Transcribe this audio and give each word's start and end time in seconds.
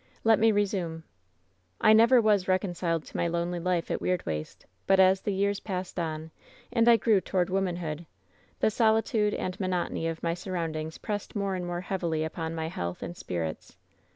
"Let 0.23 0.39
me 0.39 0.51
resume: 0.51 1.03
"I 1.79 1.93
never 1.93 2.19
was 2.19 2.47
reconciled 2.47 3.05
to 3.05 3.17
my 3.17 3.27
lonely 3.27 3.59
life 3.59 3.91
at 3.91 4.01
Weird 4.01 4.25
waste, 4.25 4.65
but 4.87 4.99
as 4.99 5.21
the 5.21 5.31
years 5.31 5.59
passed 5.59 5.99
on, 5.99 6.31
pnd 6.75 6.87
I 6.87 6.97
grew 6.97 7.21
toward 7.21 7.51
womanhood 7.51 8.07
the 8.61 8.71
solitude 8.71 9.35
and 9.35 9.59
monotony 9.59 10.07
of 10.07 10.23
my 10.23 10.33
surround 10.33 10.75
ings 10.75 10.97
pressed 10.97 11.35
more 11.35 11.53
and 11.53 11.67
more 11.67 11.81
heavily 11.81 12.23
upon 12.23 12.55
my 12.55 12.67
health 12.67 13.03
and 13.03 13.15
spirits. 13.15 13.77